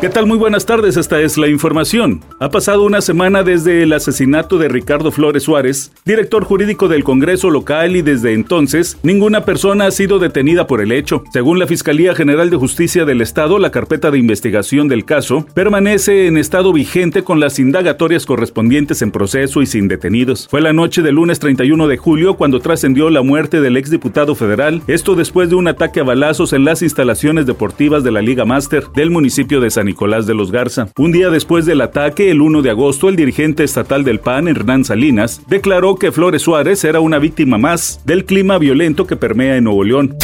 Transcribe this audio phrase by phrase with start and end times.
[0.00, 0.26] ¿Qué tal?
[0.26, 2.20] Muy buenas tardes, esta es la información.
[2.38, 7.50] Ha pasado una semana desde el asesinato de Ricardo Flores Suárez, director jurídico del Congreso
[7.50, 11.24] local y desde entonces ninguna persona ha sido detenida por el hecho.
[11.32, 16.28] Según la Fiscalía General de Justicia del Estado, la carpeta de investigación del caso permanece
[16.28, 20.46] en estado vigente con las indagatorias correspondientes en proceso y sin detenidos.
[20.48, 24.80] Fue la noche del lunes 31 de julio cuando trascendió la muerte del exdiputado federal,
[24.86, 28.84] esto después de un ataque a balazos en las instalaciones deportivas de la Liga Máster
[28.94, 30.88] del municipio de San Nicolás de los Garza.
[30.96, 34.84] Un día después del ataque, el 1 de agosto, el dirigente estatal del PAN, Hernán
[34.84, 39.64] Salinas, declaró que Flores Suárez era una víctima más del clima violento que permea en
[39.64, 40.16] Nuevo León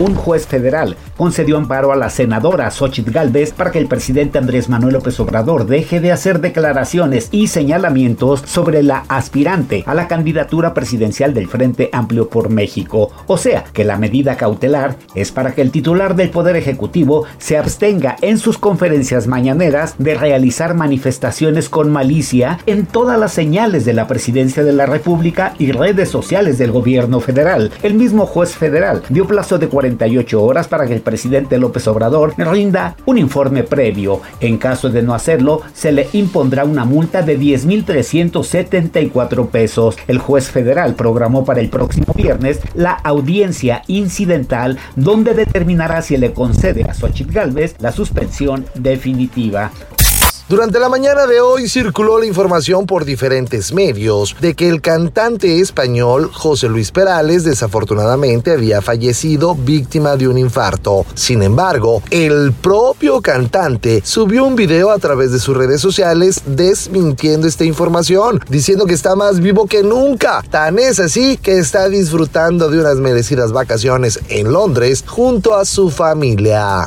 [0.00, 4.68] un juez federal concedió amparo a la senadora Xochitl Galvez para que el presidente Andrés
[4.68, 10.74] Manuel López Obrador deje de hacer declaraciones y señalamientos sobre la aspirante a la candidatura
[10.74, 13.10] presidencial del Frente Amplio por México.
[13.26, 17.56] O sea, que la medida cautelar es para que el titular del Poder Ejecutivo se
[17.56, 23.92] abstenga en sus conferencias mañaneras de realizar manifestaciones con malicia en todas las señales de
[23.92, 27.70] la presidencia de la República y redes sociales del gobierno federal.
[27.82, 32.32] El mismo juez federal dio plazo de 48 horas para que el presidente López Obrador
[32.38, 34.22] rinda un informe previo.
[34.40, 39.98] En caso de no hacerlo, se le impondrá una multa de 10.374 pesos.
[40.06, 46.32] El juez federal programó para el próximo viernes la audiencia incidental donde determinará si le
[46.32, 49.70] concede a Xochitl Galvez la suspensión definitiva.
[50.46, 55.58] Durante la mañana de hoy circuló la información por diferentes medios de que el cantante
[55.58, 61.06] español José Luis Perales desafortunadamente había fallecido víctima de un infarto.
[61.14, 67.46] Sin embargo, el propio cantante subió un video a través de sus redes sociales desmintiendo
[67.46, 70.44] esta información, diciendo que está más vivo que nunca.
[70.50, 75.88] Tan es así que está disfrutando de unas merecidas vacaciones en Londres junto a su
[75.88, 76.86] familia.